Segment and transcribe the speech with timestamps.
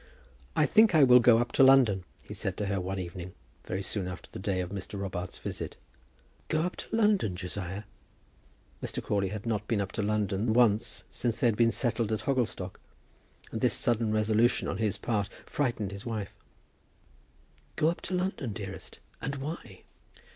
[0.55, 3.83] "I think I will go up to London," he said to her one evening, very
[3.83, 4.99] soon after the day of Mr.
[4.99, 5.77] Robarts's visit.
[6.47, 7.83] "Go up to London, Josiah!"
[8.81, 9.03] Mr.
[9.03, 12.79] Crawley had not been up to London once since they had been settled at Hogglestock,
[13.51, 16.33] and this sudden resolution on his part frightened his wife.
[17.75, 18.97] "Go up to London, dearest!
[19.21, 19.83] and why?"